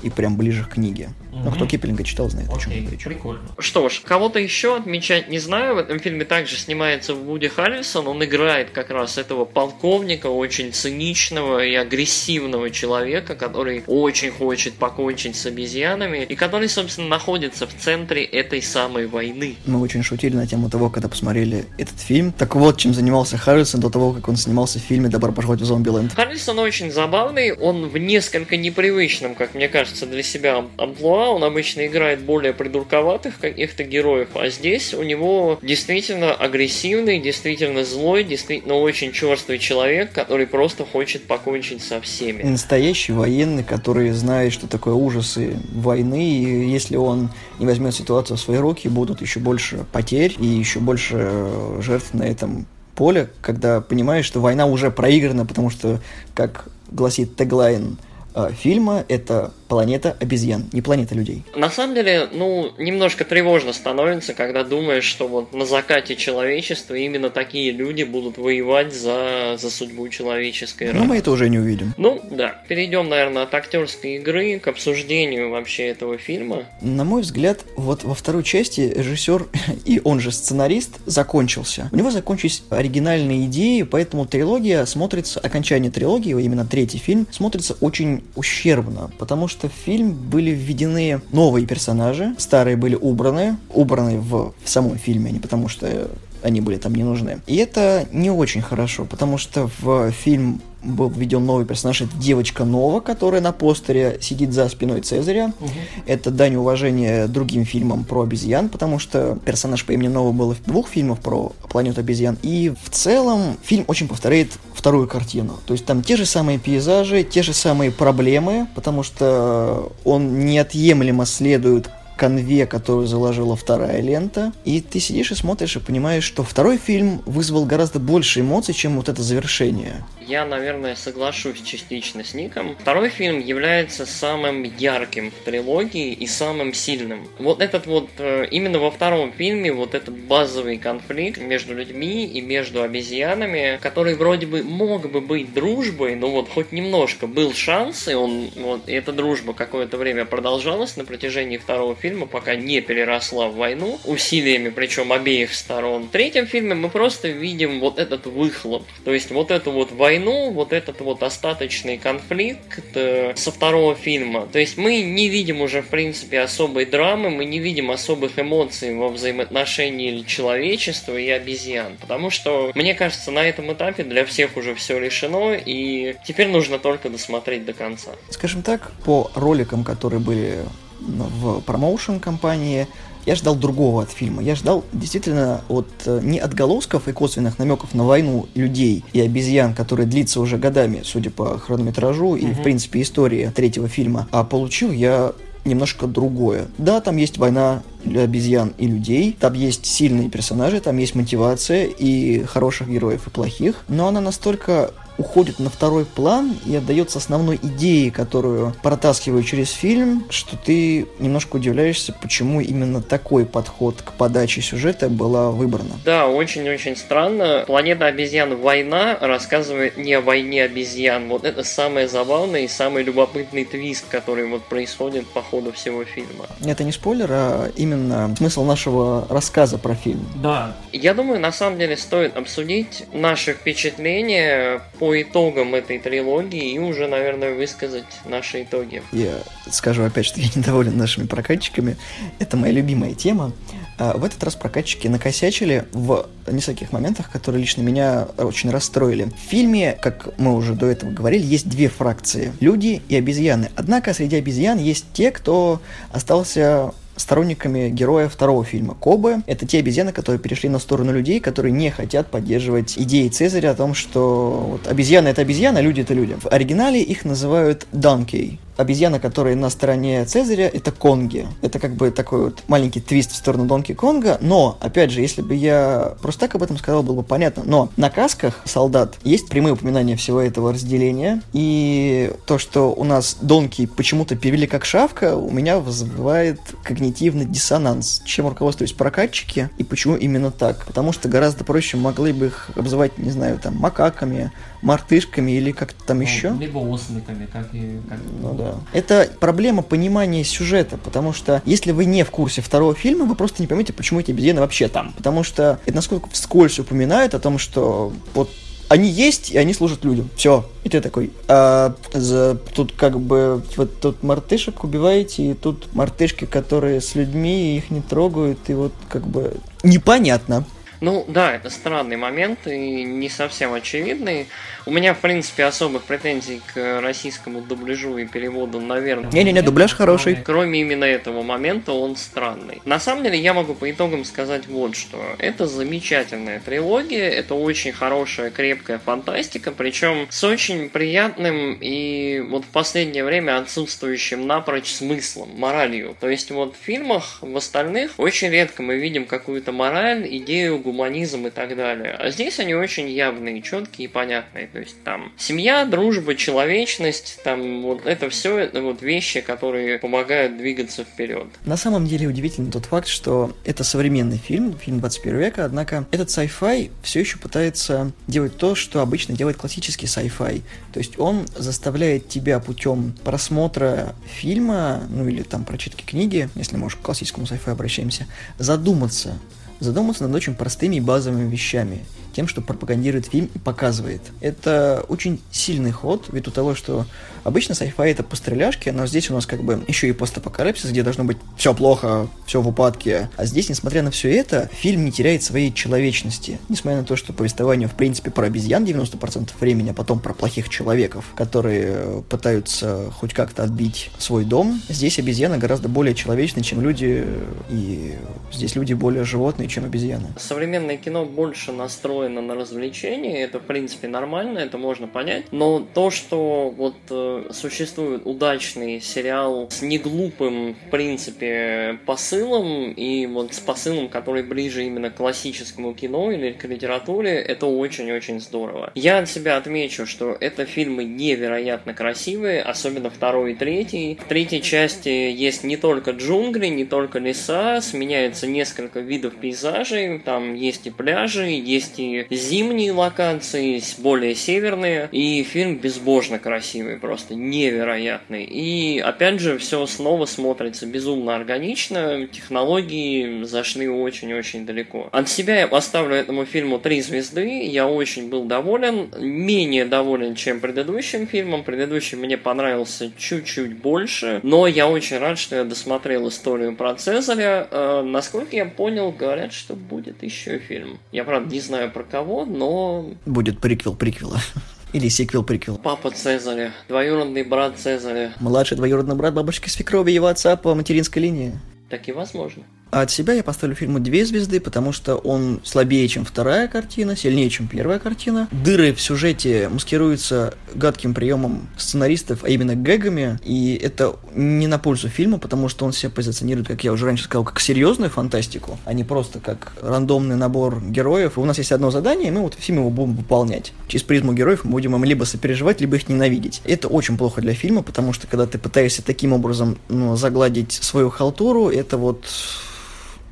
и 0.04 0.10
прям 0.10 0.38
ближе 0.38 0.64
к 0.64 0.74
книге. 0.74 1.10
Угу. 1.32 1.42
Ну, 1.44 1.52
кто 1.52 1.66
Киплинга 1.66 2.04
читал, 2.04 2.30
знает, 2.30 2.50
Окей, 2.50 2.58
о 2.58 2.62
чем 2.62 2.74
я 2.74 2.82
говорю. 2.82 2.98
Прикольно. 3.04 3.42
Что 3.60 3.90
ж, 3.90 4.02
кого-то 4.04 4.40
еще 4.40 4.76
отмечать 4.76 5.30
не 5.30 5.40
знаю. 5.40 5.76
В 5.76 5.78
этом 5.78 6.00
фильме 6.00 6.26
также 6.26 6.56
снимается 6.58 7.14
Вуди 7.14 7.48
Харрисон. 7.48 8.08
Он 8.08 8.24
играет 8.24 8.72
как 8.72 8.90
раз 8.90 9.18
этого 9.18 9.46
полковника, 9.46 10.28
очень 10.28 10.74
циничного 10.74 11.64
и 11.66 11.76
агрессивного 11.76 12.70
человека, 12.70 13.36
который 13.36 13.84
очень 13.88 14.32
хочет 14.32 14.74
покончить 14.74 15.36
с 15.36 15.46
обезьянами 15.46 16.24
и 16.24 16.36
который, 16.36 16.70
собственно, 16.70 17.08
находится 17.08 17.68
в 17.68 17.74
центре 17.74 18.24
этой 18.24 18.62
самой 18.62 19.08
войны. 19.08 19.56
Мы 19.66 19.80
очень 19.80 20.04
шутили 20.04 20.36
на 20.36 20.48
тему 20.48 20.70
того, 20.70 20.90
когда 20.90 21.08
посмотрели 21.08 21.66
этот 21.78 22.00
фильм. 22.00 22.32
Так 22.32 22.56
вот, 22.56 22.78
чем 22.78 22.94
занимался 22.94 23.38
Харрисон 23.38 23.82
до 23.82 23.90
того, 23.90 24.14
как 24.14 24.28
он 24.28 24.38
снимался 24.38 24.80
в 24.80 24.82
фильме 24.82 25.10
«Добро 25.10 25.32
пожаловать 25.32 25.62
в 25.62 25.66
Зомбиленд». 25.66 26.14
Харрисон 26.14 26.60
очень 26.60 26.92
забавный. 26.92 27.54
Он 27.54 27.90
в 27.90 27.98
несколько 27.98 28.58
непривычном, 28.58 29.36
как 29.36 29.54
мне 29.54 29.68
кажется, 29.68 29.87
для 30.06 30.24
себя 30.24 30.66
амплуа 30.78 31.30
он 31.30 31.44
обычно 31.44 31.86
играет 31.88 32.22
более 32.22 32.54
придурковатых 32.54 33.40
каких-то 33.40 33.84
героев, 33.84 34.30
а 34.36 34.50
здесь 34.50 34.94
у 34.94 35.04
него 35.04 35.60
действительно 35.62 36.34
агрессивный, 36.34 37.20
действительно 37.20 37.84
злой, 37.84 38.24
действительно 38.24 38.76
очень 38.76 39.12
черствый 39.12 39.60
человек, 39.60 40.12
который 40.12 40.48
просто 40.48 40.86
хочет 40.86 41.24
покончить 41.24 41.84
со 41.84 42.02
всеми. 42.02 42.44
Настоящий 42.44 43.14
военный, 43.14 43.64
который 43.64 44.12
знает, 44.12 44.54
что 44.54 44.68
такое 44.68 44.94
ужасы 44.94 45.58
войны, 45.72 46.30
и 46.30 46.70
если 46.70 46.96
он 46.96 47.30
не 47.60 47.66
возьмет 47.66 47.94
ситуацию 47.94 48.38
в 48.38 48.42
свои 48.42 48.58
руки, 48.58 48.88
будут 48.88 49.22
еще 49.22 49.40
больше 49.40 49.86
потерь 49.92 50.36
и 50.40 50.46
еще 50.46 50.80
больше 50.80 51.16
э, 51.20 51.80
жертв 51.82 52.14
на 52.14 52.24
этом 52.24 52.68
поле, 52.96 53.30
когда 53.42 53.80
понимаешь, 53.80 54.26
что 54.26 54.42
война 54.42 54.66
уже 54.66 54.92
проиграна, 54.92 55.46
потому 55.46 55.70
что, 55.70 56.02
как 56.34 56.68
гласит 56.90 57.36
теглайн 57.36 57.98
э, 58.34 58.50
фильма, 58.58 59.06
это 59.08 59.54
планета 59.68 60.16
обезьян, 60.20 60.66
не 60.72 60.82
планета 60.82 61.16
людей. 61.16 61.44
На 61.56 61.70
самом 61.70 61.96
деле, 61.96 62.30
ну, 62.32 62.72
немножко 62.78 63.26
тревожно 63.26 63.74
становится, 63.74 64.34
когда 64.34 64.64
думаешь, 64.64 65.04
что 65.04 65.28
вот 65.28 65.54
на 65.54 65.66
закате 65.66 66.16
человечества 66.16 66.96
именно 66.96 67.30
такие 67.30 67.72
люди 67.72 68.04
будут 68.04 68.38
воевать 68.38 68.94
за, 68.94 69.58
за 69.60 69.70
судьбу 69.70 70.08
человеческой 70.10 70.92
расы. 70.92 71.00
Но 71.00 71.06
мы 71.06 71.18
это 71.18 71.32
уже 71.32 71.50
не 71.50 71.60
увидим. 71.60 71.94
Ну, 71.98 72.22
да. 72.32 72.62
Перейдем, 72.68 73.10
наверное, 73.10 73.44
от 73.44 73.54
актерской 73.54 74.16
игры 74.16 74.60
к 74.60 74.68
обсуждению 74.68 75.50
вообще 75.52 75.88
этого 75.88 76.18
фильма. 76.18 76.64
На 76.82 77.04
мой 77.04 77.22
взгляд, 77.22 77.66
вот 77.76 78.04
во 78.04 78.16
второй 78.16 78.44
части 78.44 78.82
режиссер 78.82 79.48
и 79.86 80.02
он 80.04 80.20
же 80.20 80.32
сценарист 80.32 81.00
закончился. 81.06 81.90
У 81.92 81.96
него 81.96 82.12
закончились 82.12 82.64
оригинальные 82.70 83.46
идеи, 83.46 83.82
поэтому 83.84 84.26
трилогия 84.26 84.86
смотрится, 84.86 85.40
окончание 85.40 85.92
трилогии, 85.92 86.32
именно 86.32 86.66
третий 86.66 86.98
фильм, 86.98 87.28
смотрится 87.32 87.76
очень 87.82 88.24
ущербно, 88.36 89.12
потому 89.18 89.48
что 89.48 89.57
что 89.58 89.70
в 89.70 89.74
фильм 89.74 90.12
были 90.14 90.52
введены 90.52 91.20
новые 91.32 91.66
персонажи, 91.66 92.36
старые 92.38 92.78
были 92.78 92.94
убраны, 92.94 93.58
убраны 93.74 94.20
в, 94.20 94.54
в 94.64 94.70
самом 94.70 94.98
фильме, 94.98 95.32
а 95.32 95.34
не 95.34 95.40
потому 95.40 95.68
что 95.68 96.12
они 96.48 96.62
были 96.62 96.78
там 96.78 96.96
не 96.96 97.04
нужны. 97.04 97.40
И 97.46 97.56
это 97.58 98.08
не 98.12 98.32
очень 98.32 98.62
хорошо, 98.62 99.06
потому 99.06 99.38
что 99.38 99.70
в 99.80 100.12
фильм 100.12 100.62
был 100.84 101.10
введен 101.10 101.46
новый 101.46 101.66
персонаж, 101.66 102.02
это 102.02 102.16
девочка 102.18 102.64
Нова, 102.64 103.00
которая 103.00 103.42
на 103.42 103.52
постере 103.52 104.20
сидит 104.22 104.54
за 104.54 104.70
спиной 104.70 105.02
Цезаря. 105.02 105.54
Угу. 105.60 105.70
Это 106.06 106.32
дань 106.32 106.56
уважения 106.56 107.28
другим 107.28 107.66
фильмам 107.66 108.04
про 108.04 108.22
обезьян, 108.22 108.70
потому 108.70 109.00
что 109.00 109.38
персонаж 109.44 109.84
по 109.86 109.92
имени 109.92 110.08
Нова 110.08 110.32
был 110.32 110.54
в 110.54 110.64
двух 110.64 110.90
фильмах 110.90 111.20
про 111.20 111.52
планету 111.70 112.02
обезьян. 112.02 112.38
И 112.42 112.74
в 112.84 112.90
целом 112.90 113.58
фильм 113.64 113.86
очень 113.88 114.08
повторяет 114.08 114.52
вторую 114.74 115.08
картину. 115.08 115.60
То 115.66 115.74
есть 115.74 115.86
там 115.86 116.04
те 116.04 116.16
же 116.16 116.26
самые 116.26 116.60
пейзажи, 116.60 117.24
те 117.24 117.42
же 117.42 117.54
самые 117.54 117.92
проблемы, 117.92 118.68
потому 118.76 119.04
что 119.04 119.92
он 120.06 120.46
неотъемлемо 120.46 121.26
следует 121.26 121.90
конве, 122.18 122.66
которую 122.66 123.08
заложила 123.08 123.56
вторая 123.56 124.02
лента. 124.02 124.52
И 124.66 124.82
ты 124.82 125.00
сидишь 125.00 125.32
и 125.32 125.36
смотришь 125.36 125.78
и 125.78 125.80
понимаешь, 125.80 126.24
что 126.24 126.44
второй 126.44 126.78
фильм 126.78 127.22
вызвал 127.26 127.66
гораздо 127.66 128.00
больше 128.00 128.42
эмоций, 128.42 128.74
чем 128.74 128.98
вот 128.98 129.08
это 129.08 129.22
завершение. 129.22 130.04
Я, 130.28 130.46
наверное, 130.46 130.96
соглашусь 130.96 131.62
частично 131.62 132.24
с 132.26 132.34
Ником. 132.34 132.76
Второй 132.78 133.10
фильм 133.10 133.40
является 133.40 134.06
самым 134.06 134.64
ярким 134.64 135.32
в 135.32 135.46
трилогии 135.46 136.12
и 136.12 136.28
самым 136.28 136.74
сильным. 136.74 137.28
Вот 137.40 137.62
этот 137.62 137.86
вот, 137.86 138.10
э, 138.18 138.46
именно 138.52 138.80
во 138.80 138.92
втором 138.92 139.32
фильме, 139.32 139.72
вот 139.72 139.96
этот 139.96 140.18
базовый 140.18 140.80
конфликт 140.80 141.40
между 141.40 141.74
людьми 141.74 142.26
и 142.26 142.42
между 142.42 142.82
обезьянами, 142.82 143.80
который 143.82 144.16
вроде 144.16 144.48
бы 144.48 144.64
мог 144.64 145.10
бы 145.10 145.22
быть 145.22 145.54
дружбой, 145.54 146.16
но 146.16 146.30
вот 146.30 146.50
хоть 146.50 146.74
немножко 146.74 147.26
был 147.28 147.54
шанс, 147.54 148.10
и 148.10 148.14
он, 148.14 148.50
вот, 148.56 148.90
и 148.90 148.94
эта 148.94 149.14
дружба 149.14 149.54
какое-то 149.54 149.98
время 149.98 150.26
продолжалась 150.26 150.98
на 150.98 151.06
протяжении 151.06 151.58
второго 151.58 151.96
фильма, 151.96 152.07
пока 152.28 152.56
не 152.56 152.82
переросла 152.82 153.48
в 153.48 153.56
войну, 153.56 154.00
усилиями 154.06 154.70
причем 154.70 155.12
обеих 155.12 155.54
сторон. 155.54 156.04
В 156.04 156.10
третьем 156.10 156.48
фильме 156.48 156.76
мы 156.76 156.90
просто 156.90 157.28
видим 157.28 157.80
вот 157.80 158.00
этот 158.00 158.26
выхлоп, 158.26 158.84
то 159.04 159.14
есть 159.14 159.32
вот 159.32 159.52
эту 159.52 159.72
вот 159.72 159.92
войну, 159.92 160.52
вот 160.52 160.74
этот 160.74 161.02
вот 161.02 161.24
остаточный 161.24 161.98
конфликт 161.98 162.96
э, 162.96 163.34
со 163.36 163.52
второго 163.52 163.96
фильма. 163.96 164.48
То 164.52 164.60
есть 164.60 164.78
мы 164.78 165.02
не 165.02 165.30
видим 165.30 165.62
уже, 165.62 165.82
в 165.82 165.88
принципе, 165.88 166.40
особой 166.40 166.86
драмы, 166.86 167.30
мы 167.30 167.46
не 167.46 167.60
видим 167.60 167.92
особых 167.92 168.40
эмоций 168.40 168.96
во 168.96 169.10
взаимоотношении 169.10 170.22
человечества 170.24 171.18
и 171.18 171.30
обезьян. 171.30 171.98
Потому 172.00 172.30
что, 172.30 172.72
мне 172.76 172.94
кажется, 172.94 173.32
на 173.32 173.44
этом 173.44 173.74
этапе 173.74 174.04
для 174.04 174.26
всех 174.26 174.58
уже 174.58 174.76
все 174.76 175.00
решено, 175.00 175.54
и 175.54 176.16
теперь 176.26 176.48
нужно 176.48 176.80
только 176.80 177.10
досмотреть 177.10 177.66
до 177.66 177.74
конца. 177.74 178.12
Скажем 178.30 178.62
так, 178.62 178.92
по 179.06 179.32
роликам, 179.36 179.84
которые 179.84 180.20
были 180.20 180.60
в 181.08 181.62
промоушен 181.62 182.20
компании, 182.20 182.88
я 183.26 183.36
ждал 183.36 183.56
другого 183.56 184.04
от 184.04 184.12
фильма. 184.12 184.42
Я 184.42 184.56
ждал 184.56 184.86
действительно 184.94 185.62
от 185.68 185.88
э, 186.06 186.22
не 186.24 186.40
отголосков 186.40 187.10
и 187.10 187.12
косвенных 187.12 187.60
намеков 187.60 187.94
на 187.94 188.06
войну 188.06 188.48
людей 188.56 189.04
и 189.12 189.20
обезьян, 189.20 189.74
которые 189.74 190.08
длится 190.08 190.40
уже 190.40 190.58
годами, 190.58 191.02
судя 191.04 191.30
по 191.30 191.58
хронометражу 191.58 192.36
и, 192.36 192.46
угу. 192.46 192.54
в 192.54 192.64
принципе, 192.64 193.02
истории 193.02 193.52
третьего 193.54 193.90
фильма. 193.90 194.30
А 194.32 194.46
получил 194.46 194.92
я 194.94 195.34
немножко 195.66 196.08
другое. 196.08 196.68
Да, 196.78 197.02
там 197.02 197.18
есть 197.18 197.38
война 197.38 197.84
обезьян 198.06 198.74
и 198.78 198.88
людей, 198.88 199.36
там 199.38 199.54
есть 199.54 199.86
сильные 199.86 200.30
персонажи, 200.30 200.80
там 200.80 200.98
есть 200.98 201.14
мотивация 201.14 201.86
и 201.86 202.44
хороших 202.46 202.88
героев, 202.88 203.28
и 203.28 203.30
плохих, 203.30 203.84
но 203.90 204.08
она 204.08 204.22
настолько 204.22 204.92
уходит 205.18 205.60
на 205.60 205.70
второй 205.70 206.06
план 206.06 206.58
и 206.66 206.76
отдается 206.76 207.18
основной 207.18 207.60
идее, 207.62 208.12
которую 208.12 208.74
протаскиваю 208.82 209.44
через 209.44 209.72
фильм, 209.72 210.26
что 210.30 210.58
ты 210.58 211.08
немножко 211.20 211.58
удивляешься, 211.58 212.14
почему 212.14 212.62
именно 212.62 213.02
такой 213.02 213.46
подход 213.46 214.02
к 214.02 214.14
подаче 214.14 214.62
сюжета 214.62 215.10
была 215.10 215.52
выбрана. 215.52 215.96
Да, 216.06 216.28
очень-очень 216.28 216.96
странно. 216.96 217.64
Планета 217.66 218.06
обезьян 218.06 218.56
«Война» 218.58 219.18
рассказывает 219.20 219.98
не 219.98 220.14
о 220.14 220.22
войне 220.22 220.64
обезьян. 220.64 221.28
Вот 221.28 221.44
это 221.44 221.64
самое 221.64 222.08
забавное 222.08 222.62
и 222.62 222.68
самый 222.68 223.04
любопытный 223.04 223.66
твист, 223.66 224.06
который 224.10 224.48
вот 224.48 224.64
происходит 224.64 225.28
по 225.28 225.42
ходу 225.42 225.72
всего 225.72 226.04
фильма. 226.04 226.46
Это 226.66 226.84
не 226.84 226.92
спойлер, 226.92 227.28
а 227.32 227.72
именно 227.76 228.36
смысл 228.38 228.64
нашего 228.64 229.28
рассказа 229.30 229.78
про 229.78 229.96
фильм. 229.96 230.28
Да. 230.36 230.76
Я 230.92 231.14
думаю, 231.14 231.40
на 231.40 231.52
самом 231.52 231.78
деле 231.78 231.98
стоит 231.98 232.36
обсудить 232.36 233.06
наши 233.14 233.54
впечатления 233.54 234.82
по 235.00 235.07
по 235.08 235.22
итогам 235.22 235.74
этой 235.74 236.00
трилогии 236.00 236.74
и 236.74 236.80
уже, 236.80 237.08
наверное, 237.08 237.56
высказать 237.56 238.04
наши 238.26 238.64
итоги. 238.64 239.02
Я 239.14 239.36
скажу 239.72 240.04
опять, 240.04 240.26
что 240.26 240.42
я 240.42 240.48
недоволен 240.54 240.98
нашими 240.98 241.26
прокатчиками. 241.26 241.96
Это 242.40 242.58
моя 242.58 242.74
любимая 242.74 243.14
тема. 243.14 243.54
А 243.98 244.18
в 244.18 244.26
этот 244.26 244.44
раз 244.44 244.56
прокатчики 244.56 245.08
накосячили 245.08 245.86
в 245.94 246.28
нескольких 246.52 246.92
моментах, 246.92 247.32
которые 247.32 247.62
лично 247.62 247.84
меня 247.84 248.28
очень 248.38 248.70
расстроили. 248.70 249.30
В 249.30 249.50
фильме, 249.50 249.98
как 250.02 250.38
мы 250.38 250.54
уже 250.54 250.74
до 250.74 250.88
этого 250.88 251.10
говорили, 251.10 251.46
есть 251.46 251.70
две 251.70 251.88
фракции. 251.88 252.52
Люди 252.60 253.02
и 253.08 253.16
обезьяны. 253.16 253.70
Однако 253.78 254.14
среди 254.14 254.36
обезьян 254.36 254.78
есть 254.78 255.06
те, 255.14 255.32
кто 255.32 255.80
остался 256.12 256.92
сторонниками 257.18 257.90
героя 257.90 258.30
второго 258.30 258.64
фильма. 258.64 258.96
Кобы— 258.96 259.42
это 259.48 259.66
те 259.66 259.80
обезьяны, 259.80 260.12
которые 260.14 260.40
перешли 260.40 260.70
на 260.70 260.80
сторону 260.80 261.12
людей, 261.12 261.40
которые 261.40 261.72
не 261.72 261.90
хотят 261.90 262.28
поддерживать 262.32 262.98
идеи 262.98 263.28
Цезаря 263.28 263.72
о 263.72 263.76
том, 263.76 263.94
что 263.94 264.68
вот, 264.72 264.88
обезьяна— 264.88 265.28
это 265.30 265.42
обезьяна, 265.42 265.80
люди— 265.80 266.02
это 266.02 266.14
люди. 266.14 266.36
В 266.40 266.48
оригинале 266.48 267.02
их 267.02 267.26
называют 267.26 267.88
Donkey 267.92 268.60
обезьяна, 268.78 269.20
которая 269.20 269.56
на 269.56 269.70
стороне 269.70 270.26
Цезаря, 270.26 270.68
это 270.68 270.92
Конги. 270.92 271.48
Это 271.62 271.80
как 271.80 271.96
бы 271.96 272.12
такой 272.12 272.46
вот 272.46 272.64
маленький 272.68 273.02
твист 273.02 273.32
в 273.32 273.36
сторону 273.36 273.66
Донки 273.66 273.94
Конга, 273.94 274.38
но, 274.42 274.78
опять 274.80 275.12
же, 275.12 275.22
если 275.22 275.42
бы 275.42 275.56
я 275.56 276.16
просто 276.22 276.42
так 276.42 276.56
об 276.56 276.64
этом 276.64 276.78
сказал, 276.78 277.04
было 277.04 277.16
бы 277.16 277.24
понятно. 277.24 277.64
Но 277.66 277.90
на 277.98 278.10
касках 278.10 278.62
солдат 278.66 279.16
есть 279.24 279.50
прямые 279.50 279.74
упоминания 279.74 280.16
всего 280.16 280.42
этого 280.42 280.72
разделения, 280.72 281.42
и 281.54 282.32
то, 282.46 282.58
что 282.58 282.94
у 282.94 283.04
нас 283.04 283.38
Донки 283.42 283.86
почему-то 283.86 284.36
перевели 284.36 284.68
как 284.68 284.86
шавка, 284.86 285.36
у 285.36 285.50
меня 285.50 285.80
вызывает 285.80 286.60
когнитивный 286.84 287.46
диссонанс. 287.46 288.22
Чем 288.26 288.48
руководствуюсь 288.48 288.94
прокатчики, 288.94 289.70
и 289.78 289.84
почему 289.84 290.16
именно 290.16 290.52
так? 290.52 290.86
Потому 290.86 291.12
что 291.12 291.28
гораздо 291.30 291.64
проще 291.64 291.98
могли 291.98 292.32
бы 292.32 292.48
их 292.48 292.70
обзывать, 292.76 293.18
не 293.18 293.32
знаю, 293.32 293.60
там, 293.60 293.76
макаками, 293.76 294.52
мартышками 294.88 295.52
или 295.52 295.72
как-то 295.72 296.04
там 296.06 296.18
ну, 296.18 296.24
еще. 296.24 296.56
Либо 296.58 296.80
осликами, 296.80 297.46
как 297.52 297.68
и... 297.74 298.00
Как... 298.08 298.20
Ну 298.42 298.54
да. 298.54 298.76
Это 298.94 299.30
проблема 299.40 299.84
понимания 299.84 300.44
сюжета, 300.44 300.98
потому 300.98 301.34
что 301.34 301.62
если 301.66 301.92
вы 301.92 302.06
не 302.06 302.24
в 302.24 302.32
курсе 302.32 302.62
второго 302.62 302.96
фильма, 302.96 303.26
вы 303.26 303.36
просто 303.36 303.62
не 303.62 303.68
поймете, 303.68 303.92
почему 303.92 304.22
эти 304.22 304.32
обезьяны 304.32 304.62
вообще 304.62 304.88
там. 304.88 305.12
Потому 305.14 305.44
что 305.44 305.80
это 305.86 305.96
насколько 305.96 306.30
вскользь 306.30 306.80
упоминают 306.80 307.34
о 307.34 307.40
том, 307.40 307.60
что 307.60 308.14
вот 308.34 308.50
они 308.90 309.10
есть, 309.10 309.52
и 309.52 309.58
они 309.58 309.74
служат 309.74 310.06
людям. 310.06 310.30
Все. 310.38 310.66
И 310.86 310.90
ты 310.90 311.02
такой, 311.02 311.32
а, 311.50 311.94
за, 312.14 312.56
тут 312.74 312.94
как 312.94 313.20
бы, 313.20 313.62
вот 313.76 314.00
тут 314.00 314.24
мартышек 314.24 314.86
убиваете, 314.86 315.52
и 315.52 315.54
тут 315.54 315.94
мартышки, 315.94 316.46
которые 316.46 317.02
с 317.02 317.14
людьми, 317.16 317.76
их 317.76 317.90
не 317.90 318.02
трогают, 318.02 318.60
и 318.70 318.74
вот 318.74 318.94
как 319.10 319.28
бы 319.28 319.58
непонятно. 319.84 320.64
Ну 321.02 321.26
да, 321.28 321.54
это 321.54 321.70
странный 321.70 322.18
момент 322.18 322.68
и 322.68 323.04
не 323.04 323.30
совсем 323.30 323.74
очевидный. 323.74 324.48
У 324.86 324.92
меня, 324.92 325.14
в 325.14 325.20
принципе, 325.20 325.66
особых 325.66 326.04
претензий 326.04 326.62
к 326.74 327.02
российскому 327.02 327.62
дубляжу 327.62 328.18
и 328.18 328.26
переводу, 328.26 328.80
наверное... 328.80 329.30
Не-не-не, 329.32 329.62
дубляж 329.62 329.94
хороший. 329.94 330.38
Кроме 330.38 330.82
именно 330.82 331.04
этого 331.04 331.42
момента, 331.44 331.92
он 331.92 332.16
странный. 332.16 332.82
На 332.86 333.00
самом 333.00 333.24
деле, 333.24 333.38
я 333.38 333.54
могу 333.54 333.74
по 333.74 333.92
итогам 333.92 334.24
сказать 334.24 334.68
вот 334.68 334.96
что. 334.96 335.22
Это 335.40 335.68
замечательная 335.68 336.60
трилогия, 336.60 337.30
это 337.30 337.54
очень 337.54 337.92
хорошая, 337.92 338.50
крепкая 338.50 339.00
фантастика, 339.00 339.72
причем 339.72 340.28
с 340.30 340.44
очень 340.44 340.90
приятным 340.90 341.78
и 341.80 342.40
вот 342.50 342.64
в 342.64 342.70
последнее 342.70 343.24
время 343.24 343.58
отсутствующим 343.58 344.48
напрочь 344.48 344.94
смыслом, 344.94 345.50
моралью. 345.58 346.16
То 346.20 346.30
есть 346.30 346.50
вот 346.52 346.76
в 346.76 346.84
фильмах, 346.84 347.40
в 347.42 347.56
остальных, 347.58 348.12
очень 348.18 348.50
редко 348.50 348.82
мы 348.82 348.98
видим 348.98 349.26
какую-то 349.26 349.72
мораль, 349.72 350.26
идею, 350.38 350.80
гуманизм 350.88 351.48
и 351.48 351.50
так 351.50 351.76
далее. 351.76 352.14
А 352.14 352.30
здесь 352.32 352.60
они 352.60 352.74
очень 352.74 353.10
явные, 353.10 353.62
четкие 353.62 354.08
и 354.08 354.12
понятные. 354.12 354.68
То 354.68 354.80
есть 354.80 355.04
там 355.04 355.34
семья, 355.38 355.84
дружба, 355.86 356.36
человечность, 356.36 357.40
там 357.44 357.82
вот 357.82 358.06
это 358.06 358.30
все 358.30 358.58
это 358.58 358.82
вот 358.82 359.02
вещи, 359.02 359.42
которые 359.42 360.00
помогают 360.00 360.58
двигаться 360.58 361.04
вперед. 361.04 361.48
На 361.66 361.76
самом 361.76 362.08
деле 362.08 362.28
удивительный 362.28 362.72
тот 362.72 362.86
факт, 362.86 363.08
что 363.08 363.54
это 363.66 363.84
современный 363.84 364.38
фильм, 364.38 364.78
фильм 364.80 365.00
21 365.02 365.38
века, 365.38 365.66
однако 365.66 366.08
этот 366.12 366.30
sci-fi 366.30 366.90
все 367.04 367.20
еще 367.20 367.38
пытается 367.38 368.14
делать 368.28 368.56
то, 368.58 368.74
что 368.74 369.02
обычно 369.02 369.36
делает 369.36 369.58
классический 369.58 370.06
sci-fi. 370.06 370.62
То 370.94 371.00
есть 371.00 371.20
он 371.20 371.48
заставляет 371.56 372.30
тебя 372.30 372.60
путем 372.60 373.14
просмотра 373.26 374.16
фильма, 374.26 375.04
ну 375.10 375.28
или 375.28 375.44
там 375.44 375.66
прочитки 375.66 376.04
книги, 376.06 376.50
если 376.56 376.78
мы 376.78 376.86
уж 376.86 376.96
к 376.96 377.02
классическому 377.02 377.46
sci-fi 377.46 377.72
обращаемся, 377.72 378.26
задуматься 378.58 379.38
задуматься 379.80 380.24
над 380.26 380.36
очень 380.36 380.56
простыми 380.56 380.96
и 380.96 381.02
базовыми 381.02 381.50
вещами 381.50 382.06
тем, 382.38 382.48
что 382.48 382.62
пропагандирует 382.62 383.26
фильм 383.26 383.50
и 383.56 383.58
показывает. 383.58 384.22
Это 384.42 385.04
очень 385.08 385.42
сильный 385.50 385.90
ход, 385.90 386.28
ввиду 386.32 386.52
того, 386.52 386.76
что 386.76 387.08
обычно 387.44 387.74
sci-fi 387.74 388.12
это 388.12 388.22
постреляшки, 388.22 388.90
но 388.90 389.08
здесь 389.08 389.32
у 389.32 389.34
нас 389.34 389.48
как 389.48 389.64
бы 389.64 389.84
еще 389.88 390.08
и 390.08 390.12
постапокалипсис, 390.12 390.92
где 390.92 391.02
должно 391.02 391.24
быть 391.24 391.38
все 391.58 391.74
плохо, 391.74 392.28
все 392.46 392.62
в 392.62 392.68
упадке. 392.68 393.32
А 393.38 393.46
здесь, 393.46 393.70
несмотря 393.70 394.04
на 394.04 394.12
все 394.12 394.32
это, 394.32 394.70
фильм 394.72 395.04
не 395.04 395.12
теряет 395.12 395.42
своей 395.42 395.74
человечности. 395.74 396.60
Несмотря 396.70 397.00
на 397.00 397.06
то, 397.06 397.16
что 397.16 397.34
повествование, 397.34 397.88
в 397.88 397.96
принципе, 397.96 398.30
про 398.30 398.46
обезьян 398.46 398.86
90% 398.86 399.50
времени, 399.60 399.90
а 399.90 399.94
потом 399.96 400.20
про 400.20 400.36
плохих 400.36 400.70
человеков, 400.70 401.26
которые 401.36 402.22
пытаются 402.30 403.10
хоть 403.20 403.34
как-то 403.34 403.64
отбить 403.64 404.12
свой 404.20 404.46
дом, 404.46 404.80
здесь 404.90 405.18
обезьяны 405.18 405.58
гораздо 405.58 405.90
более 405.90 406.14
человечны, 406.14 406.62
чем 406.62 406.82
люди, 406.82 407.26
и 407.72 408.14
здесь 408.54 408.76
люди 408.76 408.94
более 408.94 409.24
животные, 409.24 409.68
чем 409.68 409.86
обезьяны. 409.86 410.28
Современное 410.38 410.98
кино 410.98 411.26
больше 411.26 411.72
настроено 411.72 412.27
настроена 412.28 412.42
на 412.42 412.56
развлечение, 412.56 413.42
это 413.42 413.60
в 413.60 413.64
принципе 413.64 414.08
нормально, 414.08 414.60
это 414.60 414.78
можно 414.78 415.08
понять. 415.08 415.46
Но 415.52 415.86
то, 415.94 416.10
что 416.10 416.74
вот 416.76 416.96
э, 417.10 417.50
существует 417.52 418.22
удачный 418.26 419.02
сериал 419.02 419.68
с 419.70 419.82
неглупым, 419.82 420.76
в 420.76 420.90
принципе, 420.92 422.00
посылом, 422.06 422.92
и 422.92 423.26
вот 423.28 423.54
с 423.54 423.60
посылом, 423.60 424.10
который 424.10 424.44
ближе 424.44 424.86
именно 424.86 425.10
к 425.10 425.16
классическому 425.16 425.94
кино 425.94 426.32
или 426.32 426.52
к 426.52 426.66
литературе, 426.66 427.36
это 427.36 427.66
очень-очень 427.66 428.40
здорово. 428.40 428.92
Я 428.96 429.20
от 429.20 429.30
себя 429.30 429.58
отмечу, 429.58 430.06
что 430.06 430.38
это 430.40 430.66
фильмы 430.66 431.04
невероятно 431.04 431.94
красивые, 431.94 432.62
особенно 432.62 433.10
второй 433.10 433.54
и 433.54 433.56
третий. 433.56 434.18
В 434.20 434.28
третьей 434.28 434.62
части 434.62 435.10
есть 435.10 435.64
не 435.64 435.78
только 435.78 436.12
джунгли, 436.12 436.68
не 436.68 436.86
только 436.86 437.20
леса, 437.20 437.82
сменяется 437.82 438.48
несколько 438.48 439.00
видов 439.00 439.36
пейзажей, 439.36 440.20
там 440.20 440.54
есть 440.54 440.88
и 440.88 440.90
пляжи, 440.90 441.46
есть 441.46 442.00
и 442.00 442.17
зимние 442.30 442.92
локации, 442.92 443.82
более 444.00 444.36
северные, 444.36 445.10
и 445.12 445.44
фильм 445.44 445.78
безбожно 445.78 446.40
красивый, 446.40 446.98
просто 446.98 447.36
невероятный. 447.36 448.44
И 448.44 449.00
опять 449.00 449.40
же, 449.40 449.58
все 449.58 449.86
снова 449.86 450.26
смотрится 450.26 450.86
безумно 450.86 451.36
органично, 451.36 452.28
технологии 452.28 453.44
зашли 453.44 453.88
очень-очень 453.88 454.66
далеко. 454.66 455.10
От 455.12 455.30
себя 455.30 455.60
я 455.60 455.68
поставлю 455.68 456.16
этому 456.16 456.46
фильму 456.46 456.80
три 456.80 457.02
звезды, 457.02 457.66
я 457.66 457.88
очень 457.88 458.30
был 458.30 458.46
доволен, 458.46 459.10
менее 459.20 459.86
доволен, 459.86 460.36
чем 460.36 460.60
предыдущим 460.60 461.28
фильмом, 461.28 461.64
предыдущий 461.64 462.18
мне 462.18 462.38
понравился 462.38 463.12
чуть-чуть 463.18 463.78
больше, 463.78 464.40
но 464.44 464.68
я 464.68 464.88
очень 464.88 465.18
рад, 465.18 465.40
что 465.40 465.56
я 465.56 465.64
досмотрел 465.64 466.28
историю 466.30 466.76
про 466.76 466.96
Цезаря. 466.96 467.68
Э, 467.70 468.02
насколько 468.04 468.56
я 468.56 468.66
понял, 468.66 469.12
говорят, 469.12 469.54
что 469.54 469.76
будет 469.76 470.24
еще 470.24 470.60
фильм. 470.60 471.00
Я, 471.12 471.24
правда, 471.24 471.54
не 471.54 471.60
знаю 471.60 471.92
про 471.92 472.04
кого, 472.08 472.46
но... 472.46 473.12
Будет 473.26 473.60
приквел 473.60 473.96
приквела. 473.96 474.40
Или 474.94 475.10
сиквел 475.10 475.44
приквел. 475.44 475.78
Папа 475.78 476.12
Цезаря, 476.12 476.74
двоюродный 476.88 477.44
брат 477.44 477.78
Цезаря. 477.78 478.34
Младший 478.40 478.78
двоюродный 478.78 479.16
брат 479.16 479.34
бабушки 479.34 479.70
Свекрови, 479.70 480.12
его 480.12 480.28
отца 480.28 480.56
по 480.56 480.74
материнской 480.76 481.22
линии. 481.22 481.60
Так 481.90 482.08
и 482.08 482.12
возможно. 482.12 482.64
А 482.92 483.02
от 483.02 483.12
себя 483.12 483.34
я 483.34 483.44
поставлю 483.44 483.76
фильму 483.76 484.00
две 484.00 484.26
звезды, 484.26 484.60
потому 484.60 484.92
что 484.94 485.16
он 485.16 485.60
слабее, 485.64 486.08
чем 486.08 486.24
вторая 486.26 486.68
картина, 486.68 487.16
сильнее, 487.16 487.50
чем 487.50 487.68
первая 487.68 488.00
картина. 488.00 488.48
Дыры 488.52 488.94
в 488.94 489.02
сюжете 489.02 489.70
маскируются 489.70 490.54
гадким 490.74 491.14
приемом 491.14 491.68
сценаристов, 491.78 492.44
а 492.44 492.50
именно 492.50 492.76
гэгами, 492.76 493.40
и 493.44 493.76
это 493.76 494.16
не 494.34 494.68
на 494.68 494.80
пользу 494.80 495.10
фильма, 495.10 495.38
потому 495.38 495.68
что 495.68 495.86
он 495.86 495.92
себя 495.92 496.10
позиционирует, 496.10 496.68
как 496.68 496.84
я 496.84 496.94
уже 496.94 497.06
раньше 497.06 497.26
сказал, 497.26 497.44
как 497.44 497.60
серьезную 497.60 498.10
фантастику, 498.10 498.80
а 498.86 498.94
не 498.94 499.04
просто 499.04 499.40
как 499.40 499.74
рандомный 499.82 500.36
набор 500.36 500.82
героев. 500.82 501.38
И 501.38 501.40
у 501.40 501.46
нас 501.46 501.58
есть 501.58 501.72
одно 501.72 501.92
задание, 501.92 502.30
и 502.30 502.32
мы 502.32 502.42
вот 502.42 502.56
фильм 502.56 502.80
его 502.80 502.90
будем 502.90 503.16
выполнять. 503.16 503.74
Через 503.88 504.04
призму 504.04 504.34
героев 504.34 504.64
мы 504.64 504.72
будем 504.72 504.96
им 504.96 505.04
либо 505.04 505.26
сопереживать, 505.26 505.82
либо 505.82 505.98
их 505.98 506.08
ненавидеть. 506.08 506.62
Это 506.64 506.88
очень 506.88 507.18
плохо 507.18 507.42
для 507.42 507.54
фильма, 507.54 507.84
потому 507.84 508.14
что 508.14 508.28
когда 508.28 508.46
ты 508.46 508.58
пытаешься 508.58 509.04
таким 509.04 509.34
образом 509.34 509.78
ну, 509.90 510.16
загладить 510.16 510.72
свою 510.72 511.10
халтуру, 511.10 511.70
это 511.70 511.98
вот 511.98 512.26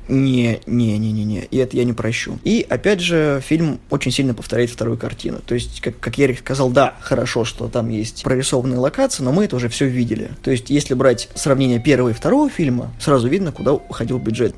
не, 0.08 0.60
не, 0.66 0.98
не, 0.98 1.12
не, 1.12 1.24
не, 1.24 1.40
и 1.50 1.56
это 1.58 1.76
я 1.76 1.84
не 1.84 1.92
прощу. 1.92 2.38
И 2.44 2.66
опять 2.68 3.00
же, 3.00 3.42
фильм 3.44 3.80
очень 3.90 4.12
сильно 4.12 4.34
повторяет 4.34 4.70
вторую 4.70 4.98
картину. 4.98 5.38
То 5.44 5.54
есть, 5.54 5.80
как, 5.80 5.98
как 5.98 6.18
Ярик 6.18 6.40
сказал, 6.40 6.70
да, 6.70 6.94
хорошо, 7.00 7.44
что 7.44 7.68
там 7.68 7.88
есть 7.88 8.22
прорисованные 8.22 8.78
локации, 8.78 9.22
но 9.22 9.32
мы 9.32 9.44
это 9.44 9.56
уже 9.56 9.68
все 9.68 9.86
видели. 9.86 10.30
То 10.42 10.50
есть, 10.50 10.70
если 10.70 10.94
брать 10.94 11.28
сравнение 11.34 11.80
первого 11.80 12.10
и 12.10 12.12
второго 12.12 12.48
фильма, 12.48 12.92
сразу 13.00 13.28
видно, 13.28 13.52
куда 13.52 13.74
уходил 13.74 14.18
бюджет. 14.18 14.54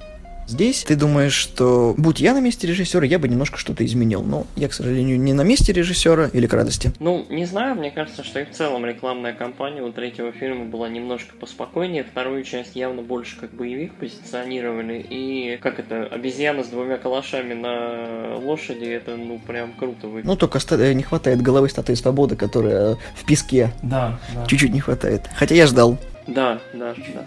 Здесь 0.49 0.83
ты 0.83 0.97
думаешь, 0.97 1.35
что 1.35 1.95
будь 1.99 2.21
я 2.21 2.33
на 2.33 2.41
месте 2.41 2.67
режиссера, 2.67 3.05
я 3.05 3.19
бы 3.19 3.29
немножко 3.29 3.59
что-то 3.59 3.85
изменил. 3.85 4.23
Но 4.23 4.47
я, 4.57 4.69
к 4.69 4.73
сожалению, 4.73 5.21
не 5.21 5.35
на 5.35 5.43
месте 5.43 5.75
режиссера 5.75 6.31
или 6.33 6.47
к 6.47 6.55
радости. 6.55 6.91
Ну, 7.01 7.27
не 7.29 7.45
знаю, 7.45 7.75
мне 7.75 7.91
кажется, 7.91 8.25
что 8.25 8.41
и 8.41 8.47
в 8.47 8.51
целом 8.53 8.87
рекламная 8.87 9.35
кампания 9.35 9.83
у 9.83 9.93
третьего 9.93 10.33
фильма 10.33 10.65
была 10.65 10.89
немножко 10.89 11.37
поспокойнее. 11.37 12.03
Вторую 12.03 12.45
часть 12.45 12.77
явно 12.77 13.03
больше 13.03 13.39
как 13.39 13.51
боевик 13.51 13.93
позиционировали. 13.97 15.05
И 15.11 15.59
как 15.63 15.79
это, 15.79 16.05
обезьяна 16.07 16.65
с 16.65 16.69
двумя 16.69 16.97
калашами 16.97 17.53
на 17.53 18.37
лошади, 18.39 18.87
это 18.87 19.17
ну 19.17 19.39
прям 19.39 19.75
круто 19.75 20.07
выглядит. 20.07 20.27
Ну, 20.27 20.37
только 20.37 20.61
ста- 20.61 20.95
не 20.95 21.03
хватает 21.03 21.43
головы 21.43 21.69
статуи 21.69 21.95
свободы, 21.95 22.37
которая 22.37 22.97
в 23.15 23.27
песке. 23.27 23.71
Да, 23.83 24.19
да. 24.35 24.47
Чуть-чуть 24.47 24.73
не 24.73 24.81
хватает. 24.81 25.29
Хотя 25.37 25.55
я 25.55 25.67
ждал. 25.67 25.99
Да, 26.27 26.59
да, 26.73 26.95
да. 26.95 27.27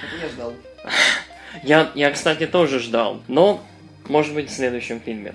Хотя 0.00 0.24
я 0.24 0.28
ждал. 0.32 0.52
Я, 1.62 1.90
я, 1.94 2.10
кстати, 2.10 2.46
тоже 2.46 2.78
ждал, 2.80 3.20
но, 3.28 3.62
может 4.08 4.34
быть, 4.34 4.50
в 4.50 4.54
следующем 4.54 5.00
фильме. 5.00 5.34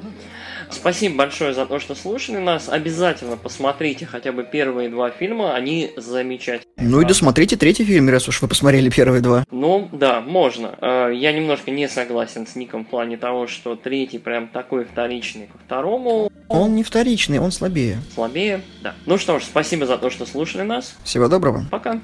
Спасибо 0.72 1.16
большое 1.16 1.54
за 1.54 1.66
то, 1.66 1.80
что 1.80 1.96
слушали 1.96 2.38
нас. 2.38 2.70
Обязательно 2.70 3.38
посмотрите 3.38 4.06
хотя 4.06 4.32
бы 4.32 4.44
первые 4.44 4.90
два 4.90 5.10
фильма, 5.10 5.56
они 5.56 5.92
замечательные. 5.98 6.66
Ну 6.78 7.02
и 7.02 7.06
досмотрите 7.06 7.58
третий 7.58 7.84
фильм, 7.86 8.08
раз 8.10 8.28
уж 8.28 8.42
вы 8.42 8.48
посмотрели 8.48 8.90
первые 8.90 9.22
два. 9.22 9.46
Ну, 9.50 9.90
да, 9.92 10.22
можно. 10.22 10.76
Э, 10.80 11.12
Я 11.14 11.32
немножко 11.32 11.72
не 11.72 11.88
согласен 11.90 12.46
с 12.46 12.56
Ником 12.56 12.86
в 12.86 12.90
плане 12.90 13.18
того, 13.18 13.48
что 13.48 13.76
третий 13.76 14.20
прям 14.20 14.48
такой 14.48 14.86
вторичный 14.86 15.48
ко 15.48 15.58
второму. 15.58 16.32
Он 16.48 16.76
не 16.76 16.84
вторичный, 16.84 17.40
он 17.40 17.52
слабее. 17.52 17.98
Слабее, 18.14 18.62
да. 18.84 18.94
Ну 19.08 19.18
что 19.18 19.40
ж, 19.40 19.44
спасибо 19.44 19.86
за 19.88 19.98
то, 19.98 20.10
что 20.12 20.26
слушали 20.28 20.62
нас. 20.62 20.96
Всего 21.04 21.28
доброго. 21.28 21.66
Пока. 21.72 22.00